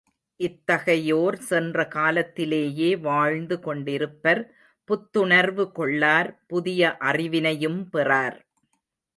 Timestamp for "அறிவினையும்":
7.03-7.81